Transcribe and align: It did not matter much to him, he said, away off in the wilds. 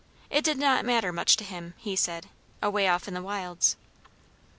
It 0.31 0.43
did 0.43 0.57
not 0.57 0.83
matter 0.83 1.13
much 1.13 1.37
to 1.37 1.43
him, 1.43 1.75
he 1.77 1.95
said, 1.95 2.25
away 2.59 2.87
off 2.87 3.07
in 3.07 3.13
the 3.13 3.21
wilds. 3.21 3.75